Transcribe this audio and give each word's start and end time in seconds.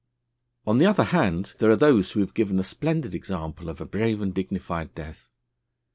On 0.65 0.79
the 0.79 0.87
other 0.87 1.03
hand, 1.03 1.53
there 1.59 1.69
are 1.69 1.75
those 1.75 2.09
who 2.13 2.21
have 2.21 2.33
given 2.33 2.57
a 2.57 2.63
splendid 2.63 3.13
example 3.13 3.69
of 3.69 3.79
a 3.79 3.85
brave 3.85 4.19
and 4.19 4.33
dignified 4.33 4.95
death. 4.95 5.29